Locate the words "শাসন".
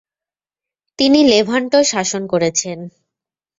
1.83-2.23